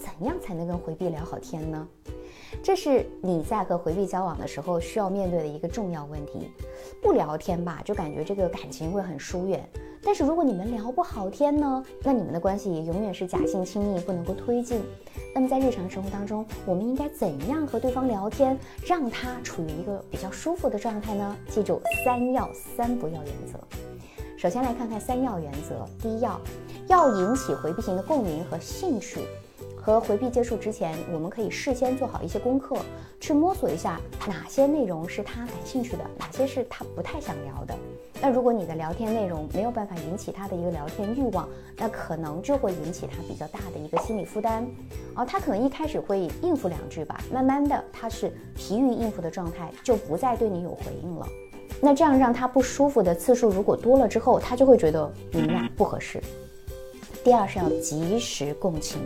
[0.00, 1.86] 怎样才能跟回避聊好天呢？
[2.62, 6.50] 这是你在和回避交往的时候需要面对的一个重要问题。
[7.02, 9.60] 不聊天吧，就感觉这个感情会很疏远；
[10.02, 14.82] 但是如果你们聊不好天呢，那你们的关系也永远是假性亲密，不能够推进。
[15.34, 21.36] 那么在日常生活当中，我们应该怎样和对方聊天，让他处于一个比较舒服的状态呢？
[21.48, 23.58] 记住三要三不要原则。
[24.36, 26.40] 首先来看看三要原则，第一要，
[26.88, 29.20] 要引起回避型的共鸣和兴趣。
[29.90, 32.76] 和回避接触之前，我们可以事先做好一些功课，
[33.18, 37.74] 去摸索一下哪些内容是他感兴趣的，哪些是他不太想聊的。
[38.22, 44.64] 那如果你的聊天内容没有办法引起他的一个聊天欲望，那可能就会引起他比较大的一个心理负担。
[45.16, 51.26] 哦，他可能一开始会应付两句吧，慢慢的他是疲于应付的状态，就不再对你有回应了。
[51.80, 56.22] 那这样让他不舒服的次数如果多了之后，他就会觉得你们俩不合适。
[57.24, 59.00] 第二是要及时共情。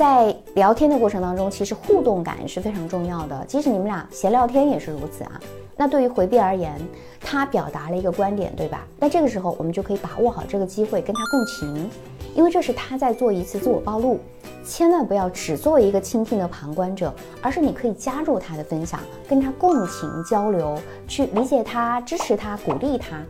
[0.00, 3.44] 在聊天的过程当中，其实互动感是非常重要的。
[3.46, 5.38] 即使你们俩闲聊天也是如此啊。
[5.76, 6.74] 那对于回避而言，
[7.20, 8.86] 他表达了一个观点，对吧？
[8.98, 11.90] 那这个时候我们就可以把握好这个机会，跟他共情，
[12.34, 14.18] 因为这是他在做一次自我暴露。
[14.64, 23.22] 千万不要只做一个倾听的旁观者，而是你可以加入他的分享，跟他共情交流，去理解他、支持他、鼓励他。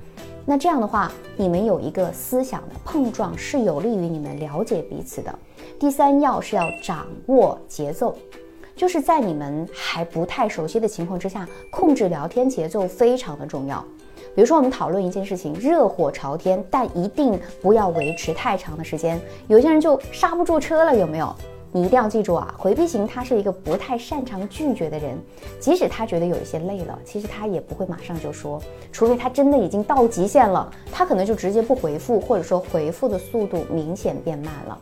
[0.51, 5.33] 那这样的话，你们有一个思想的碰撞，是有利于你们了解彼此的。
[5.79, 8.17] 第三要是要掌握节奏，
[8.75, 13.81] 就是在你们还不太熟悉的情况之下，控制聊天节奏非常的重要。
[14.35, 19.21] 比如说，我们讨论一件事情，热火朝天，但一定不要维持太长的时间。
[19.47, 21.33] 有些人就刹不住车了，有没有？
[21.73, 25.17] 你一定要记住啊，回避型他是一个不太擅长拒绝的人，
[25.61, 34.77] 即使他觉得有一些累了，其实他也不会马上就说，除非他真的已经到极限了，他可能就直接不回复，或者说回复的速度明显变慢了。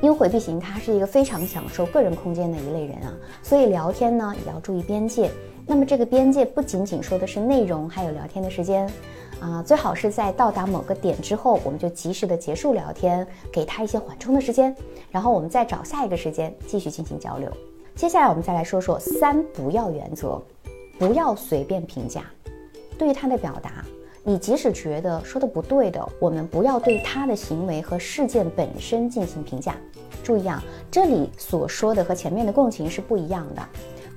[0.00, 5.30] 因为回避型他是一个非常享受个人空间的一类人啊，所以聊天呢也要注意边界。
[5.66, 8.88] 那么这个边界不仅仅说的是内容，还有聊天的时间。
[9.40, 14.74] 啊，最好是在到达某个点之后，我们就及时的结束聊天，给他一些缓冲的时间，
[15.10, 17.48] 然后我们再找下一个时间继续进行交流。
[17.94, 20.42] 接下来我们再来说说三不要原则，
[20.98, 22.24] 不要随便评价。
[22.98, 23.84] 对于他的表达，
[24.24, 29.76] 你即使觉得说的不对的，我们不要对他的行为和事件本身进行评价。
[30.24, 33.62] 注意啊，这里所说的和前面的共情是不一样的，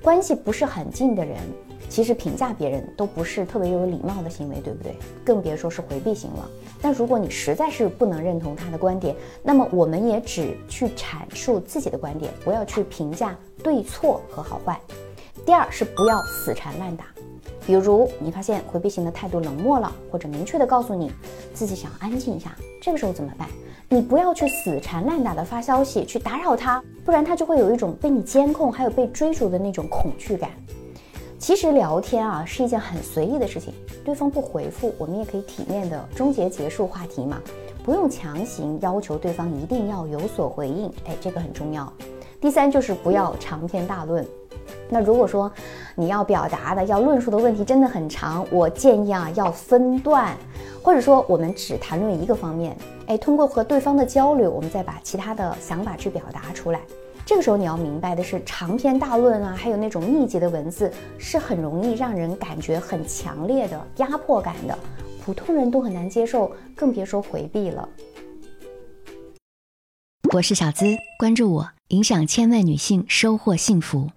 [0.02, 1.38] 关系不是很近的人。
[1.92, 4.96] 其实评价别人都不是特别有礼貌的行为，对不对？
[5.22, 6.48] 更别说是回避型了。
[6.80, 14.80] 但如果你实在是不能认同他的观点，那么我们也只去阐述自己的观点，不要去评价对错和好坏。
[15.44, 17.04] 第二是不要死缠烂打，
[17.66, 21.12] 比如你发现回避型的态度冷漠了，或者明确的告诉你
[21.52, 23.46] 自己想安静一下，这个时候怎么办？
[23.90, 30.50] 你不要去死缠烂打的发消息去打扰他，不然他就会有一种被你监控还有被追逐的那种恐惧感。
[31.42, 37.42] 其实聊天啊是一件很随意的事情，对方不回复，我们也可以体面的终结结束话题嘛，
[37.82, 41.92] 不用强行要求对方一定要有所回应，哎，这个很重要。
[42.40, 44.24] 第三就是不要长篇大论。
[44.88, 45.50] 那如果说
[45.96, 50.36] 你要表达的、要论述的问题真的很长，我建议啊要分段，
[50.80, 52.76] 或者说我们只谈论一个方面，
[53.08, 56.80] 哎，通过和对方的交流，我们再把其他的想法去表达出来。
[57.24, 64.76] 这个时候你要明白的是，长篇大论啊，还有那种密集的文字，是很容易让人感觉很强烈的压迫感的，
[65.24, 67.88] 普通人都很难接受，更别说回避了。
[70.34, 74.10] 我是小资，关注我，影响千万女性，收获幸福。